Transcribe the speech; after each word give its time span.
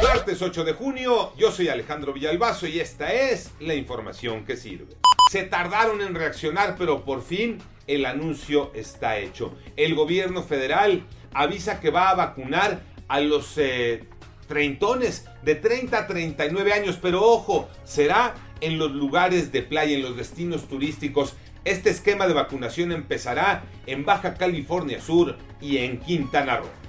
Martes 0.00 0.40
8 0.40 0.64
de 0.64 0.72
junio, 0.72 1.32
yo 1.36 1.52
soy 1.52 1.68
Alejandro 1.68 2.12
Villalbazo 2.12 2.66
y 2.66 2.80
esta 2.80 3.12
es 3.12 3.50
la 3.60 3.74
información 3.74 4.44
que 4.44 4.56
sirve. 4.56 4.94
Se 5.30 5.42
tardaron 5.42 6.00
en 6.00 6.14
reaccionar, 6.14 6.76
pero 6.78 7.04
por 7.04 7.22
fin 7.22 7.58
el 7.86 8.06
anuncio 8.06 8.70
está 8.74 9.18
hecho. 9.18 9.54
El 9.76 9.94
gobierno 9.94 10.42
federal 10.42 11.04
avisa 11.34 11.80
que 11.80 11.90
va 11.90 12.10
a 12.10 12.14
vacunar 12.14 12.80
a 13.08 13.20
los 13.20 13.58
eh, 13.58 14.04
treintones 14.48 15.26
de 15.42 15.56
30 15.56 15.98
a 15.98 16.06
39 16.06 16.72
años, 16.72 16.98
pero 17.00 17.22
ojo, 17.22 17.68
será 17.84 18.34
en 18.60 18.78
los 18.78 18.92
lugares 18.92 19.52
de 19.52 19.62
playa, 19.62 19.94
en 19.94 20.02
los 20.02 20.16
destinos 20.16 20.68
turísticos. 20.68 21.34
Este 21.64 21.90
esquema 21.90 22.26
de 22.26 22.34
vacunación 22.34 22.92
empezará 22.92 23.64
en 23.86 24.04
Baja 24.04 24.34
California 24.34 25.00
Sur 25.00 25.36
y 25.60 25.78
en 25.78 25.98
Quintana 26.00 26.56
Roo. 26.58 26.81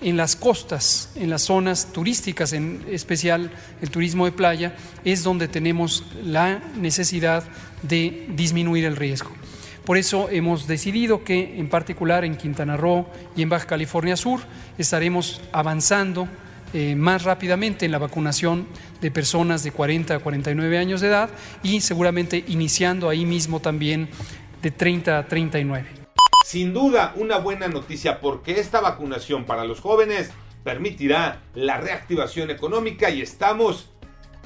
En 0.00 0.16
las 0.16 0.36
costas, 0.36 1.10
en 1.16 1.30
las 1.30 1.42
zonas 1.42 1.92
turísticas, 1.92 2.52
en 2.52 2.84
especial 2.90 3.50
el 3.82 3.90
turismo 3.90 4.24
de 4.24 4.32
playa, 4.32 4.76
es 5.04 5.24
donde 5.24 5.48
tenemos 5.48 6.04
la 6.22 6.60
necesidad 6.76 7.44
de 7.82 8.26
disminuir 8.34 8.84
el 8.84 8.96
riesgo. 8.96 9.30
Por 9.84 9.96
eso 9.96 10.28
hemos 10.30 10.66
decidido 10.66 11.24
que 11.24 11.58
en 11.58 11.68
particular 11.68 12.24
en 12.24 12.36
Quintana 12.36 12.76
Roo 12.76 13.06
y 13.34 13.42
en 13.42 13.48
Baja 13.48 13.66
California 13.66 14.16
Sur 14.16 14.40
estaremos 14.76 15.40
avanzando 15.50 16.28
eh, 16.74 16.94
más 16.94 17.24
rápidamente 17.24 17.86
en 17.86 17.92
la 17.92 17.98
vacunación 17.98 18.66
de 19.00 19.10
personas 19.10 19.62
de 19.62 19.72
40 19.72 20.16
a 20.16 20.18
49 20.18 20.76
años 20.76 21.00
de 21.00 21.08
edad 21.08 21.30
y 21.62 21.80
seguramente 21.80 22.44
iniciando 22.48 23.08
ahí 23.08 23.24
mismo 23.24 23.60
también 23.60 24.10
de 24.60 24.70
30 24.70 25.18
a 25.18 25.26
39. 25.26 26.07
Sin 26.48 26.72
duda, 26.72 27.12
una 27.16 27.36
buena 27.36 27.68
noticia 27.68 28.20
porque 28.20 28.58
esta 28.58 28.80
vacunación 28.80 29.44
para 29.44 29.66
los 29.66 29.80
jóvenes 29.80 30.30
permitirá 30.64 31.42
la 31.54 31.76
reactivación 31.76 32.50
económica 32.50 33.10
y 33.10 33.20
estamos 33.20 33.90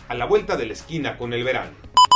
a 0.09 0.15
la 0.15 0.25
vuelta 0.25 0.57
de 0.57 0.67
la 0.67 0.73
esquina 0.73 1.17
con 1.17 1.33
el 1.33 1.45
verano. 1.45 1.71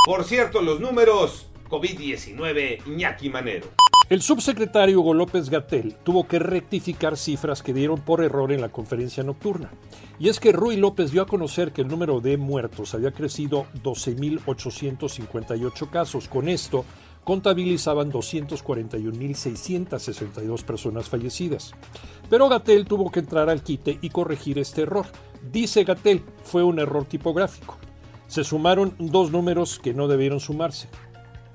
Por 0.05 0.25
cierto, 0.25 0.61
los 0.61 0.81
números 0.81 1.47
COVID-19 1.69 2.85
Iñaki 2.85 3.29
Manero. 3.29 3.67
El 4.09 4.21
subsecretario 4.21 4.99
Hugo 4.99 5.13
López 5.13 5.49
Gatel 5.49 5.95
tuvo 6.03 6.27
que 6.27 6.39
rectificar 6.39 7.15
cifras 7.15 7.63
que 7.63 7.73
dieron 7.73 8.01
por 8.01 8.21
error 8.21 8.51
en 8.51 8.59
la 8.59 8.67
conferencia 8.67 9.23
nocturna. 9.23 9.71
Y 10.19 10.27
es 10.27 10.41
que 10.41 10.51
Rui 10.51 10.75
López 10.75 11.11
dio 11.11 11.21
a 11.21 11.27
conocer 11.27 11.71
que 11.71 11.81
el 11.81 11.87
número 11.87 12.19
de 12.19 12.35
muertos 12.35 12.93
había 12.93 13.11
crecido 13.11 13.67
12.858 13.83 15.89
casos. 15.89 16.27
Con 16.27 16.49
esto, 16.49 16.83
contabilizaban 17.27 18.09
241.662 18.09 20.63
personas 20.63 21.09
fallecidas. 21.09 21.73
Pero 22.29 22.47
Gatel 22.47 22.85
tuvo 22.85 23.11
que 23.11 23.19
entrar 23.19 23.49
al 23.49 23.63
quite 23.63 23.99
y 24.01 24.11
corregir 24.11 24.57
este 24.59 24.83
error. 24.83 25.07
Dice 25.51 25.83
Gatel, 25.83 26.23
fue 26.45 26.63
un 26.63 26.79
error 26.79 27.03
tipográfico. 27.03 27.77
Se 28.27 28.45
sumaron 28.45 28.95
dos 28.97 29.29
números 29.29 29.77
que 29.77 29.93
no 29.93 30.07
debieron 30.07 30.39
sumarse. 30.39 30.87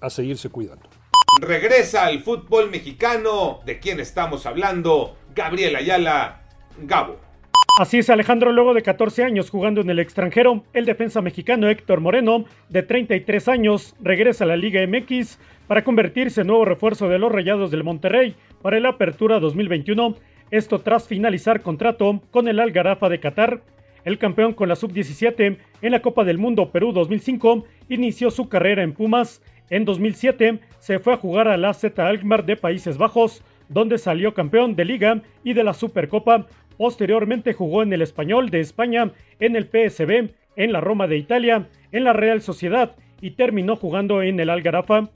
a 0.00 0.10
seguirse 0.10 0.48
cuidando. 0.48 0.88
Regresa 1.40 2.06
al 2.06 2.24
fútbol 2.24 2.70
mexicano. 2.70 3.60
¿De 3.64 3.78
quién 3.78 4.00
estamos 4.00 4.46
hablando? 4.46 5.14
Gabriel 5.32 5.76
Ayala, 5.76 6.42
Gabo. 6.76 7.29
Así 7.80 7.96
es, 7.96 8.10
Alejandro, 8.10 8.52
luego 8.52 8.74
de 8.74 8.82
14 8.82 9.24
años 9.24 9.48
jugando 9.48 9.80
en 9.80 9.88
el 9.88 10.00
extranjero, 10.00 10.64
el 10.74 10.84
defensa 10.84 11.22
mexicano 11.22 11.66
Héctor 11.66 12.00
Moreno, 12.00 12.44
de 12.68 12.82
33 12.82 13.48
años, 13.48 13.96
regresa 14.02 14.44
a 14.44 14.48
la 14.48 14.58
Liga 14.58 14.86
MX 14.86 15.38
para 15.66 15.82
convertirse 15.82 16.42
en 16.42 16.48
nuevo 16.48 16.66
refuerzo 16.66 17.08
de 17.08 17.18
los 17.18 17.32
Rayados 17.32 17.70
del 17.70 17.82
Monterrey 17.82 18.36
para 18.60 18.78
la 18.80 18.90
Apertura 18.90 19.40
2021, 19.40 20.14
esto 20.50 20.80
tras 20.80 21.08
finalizar 21.08 21.62
contrato 21.62 22.20
con 22.30 22.48
el 22.48 22.60
Algarafa 22.60 23.08
de 23.08 23.18
Qatar. 23.18 23.62
El 24.04 24.18
campeón 24.18 24.52
con 24.52 24.68
la 24.68 24.76
sub-17 24.76 25.56
en 25.80 25.90
la 25.90 26.02
Copa 26.02 26.24
del 26.24 26.36
Mundo 26.36 26.72
Perú 26.72 26.92
2005 26.92 27.64
inició 27.88 28.30
su 28.30 28.50
carrera 28.50 28.82
en 28.82 28.92
Pumas. 28.92 29.42
En 29.70 29.86
2007 29.86 30.60
se 30.80 30.98
fue 30.98 31.14
a 31.14 31.16
jugar 31.16 31.48
a 31.48 31.56
la 31.56 31.72
Z 31.72 32.06
Alkmaar 32.06 32.44
de 32.44 32.56
Países 32.56 32.98
Bajos, 32.98 33.42
donde 33.70 33.96
salió 33.96 34.34
campeón 34.34 34.76
de 34.76 34.84
Liga 34.84 35.22
y 35.44 35.54
de 35.54 35.64
la 35.64 35.72
Supercopa. 35.72 36.46
Posteriormente 36.80 37.52
jugó 37.52 37.82
en 37.82 37.92
el 37.92 38.00
Español 38.00 38.48
de 38.48 38.60
España, 38.60 39.12
en 39.38 39.54
el 39.54 39.66
PSB, 39.66 40.30
en 40.56 40.72
la 40.72 40.80
Roma 40.80 41.06
de 41.08 41.18
Italia, 41.18 41.68
en 41.92 42.04
la 42.04 42.14
Real 42.14 42.40
Sociedad 42.40 42.96
y 43.20 43.32
terminó 43.32 43.76
jugando 43.76 44.22
en 44.22 44.40
el 44.40 44.48
Algarafa. 44.48 45.10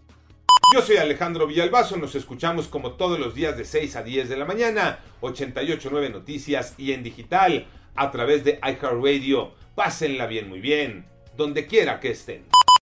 Yo 0.75 0.83
soy 0.83 0.99
Alejandro 0.99 1.47
Villalbazo, 1.47 1.97
nos 1.97 2.15
escuchamos 2.17 2.69
como 2.69 2.93
todos 2.93 3.19
los 3.19 3.35
días 3.35 3.57
de 3.57 3.65
6 3.65 3.97
a 3.97 4.03
10 4.03 4.29
de 4.29 4.37
la 4.37 4.45
mañana, 4.45 4.99
889 5.23 6.11
Noticias 6.11 6.75
y 6.77 6.93
en 6.93 7.03
digital 7.03 7.65
a 7.95 8.11
través 8.11 8.45
de 8.45 8.61
iHeartRadio. 8.63 9.53
Pásenla 9.75 10.27
bien, 10.27 10.51
muy 10.51 10.61
bien, 10.61 11.07
donde 11.35 11.67
quiera 11.67 11.99
que 11.99 12.11
estén. 12.11 12.45